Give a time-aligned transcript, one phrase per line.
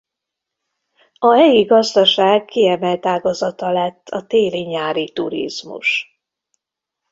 [1.19, 6.07] A helyi gazdaság kiemelt ágazata lett a téli-nyári turizmus.